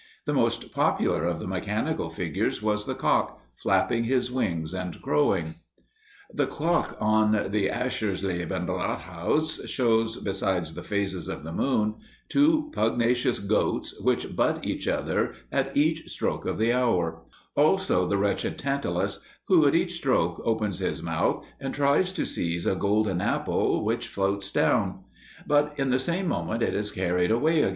The 0.25 0.33
most 0.33 0.73
popular 0.73 1.25
of 1.25 1.39
the 1.39 1.45
mechanical 1.45 2.09
figures 2.09 2.59
was 2.59 2.87
the 2.87 2.95
cock, 2.95 3.39
flapping 3.53 4.05
his 4.05 4.31
wings 4.31 4.73
and 4.73 4.99
crowing. 4.99 5.53
The 6.33 6.47
clock 6.47 6.97
on 6.99 7.33
the 7.33 7.69
Aschersleben 7.69 8.65
Rathaus 8.67 9.69
shows, 9.69 10.17
besides 10.17 10.73
the 10.73 10.81
phases 10.81 11.27
of 11.27 11.43
the 11.43 11.51
moon, 11.51 11.97
two 12.29 12.71
pugnacious 12.73 13.37
goats, 13.37 14.01
which 14.01 14.35
butt 14.35 14.65
each 14.65 14.87
other 14.87 15.35
at 15.51 15.77
each 15.77 16.09
stroke 16.09 16.47
of 16.47 16.57
the 16.57 16.73
hour; 16.73 17.21
also 17.55 18.07
the 18.07 18.17
wretched 18.17 18.57
Tantalus, 18.57 19.19
who 19.49 19.67
at 19.67 19.75
each 19.75 19.93
stroke 19.97 20.41
opens 20.43 20.79
his 20.79 21.03
mouth 21.03 21.45
and 21.59 21.75
tries 21.75 22.11
to 22.13 22.25
seize 22.25 22.65
a 22.65 22.73
golden 22.73 23.21
apple 23.21 23.85
which 23.85 24.07
floats 24.07 24.49
down; 24.49 25.03
but 25.45 25.75
in 25.77 25.91
the 25.91 25.99
same 25.99 26.27
moment 26.27 26.63
it 26.63 26.73
is 26.73 26.89
carried 26.91 27.29
away 27.29 27.57
again. 27.61 27.69